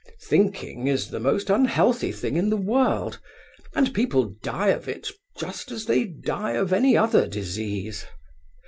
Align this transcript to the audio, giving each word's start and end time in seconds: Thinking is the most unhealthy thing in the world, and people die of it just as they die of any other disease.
Thinking 0.21 0.87
is 0.87 1.11
the 1.11 1.19
most 1.19 1.51
unhealthy 1.51 2.11
thing 2.11 2.35
in 2.35 2.49
the 2.49 2.57
world, 2.57 3.19
and 3.75 3.93
people 3.93 4.33
die 4.41 4.69
of 4.69 4.89
it 4.89 5.11
just 5.37 5.69
as 5.69 5.85
they 5.85 6.05
die 6.05 6.53
of 6.53 6.73
any 6.73 6.97
other 6.97 7.27
disease. 7.27 8.07